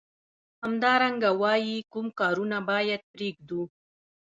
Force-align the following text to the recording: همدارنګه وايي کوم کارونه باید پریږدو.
همدارنګه 0.63 1.29
وايي 1.41 1.77
کوم 1.91 2.07
کارونه 2.19 2.57
باید 2.69 3.01
پریږدو. 3.11 3.61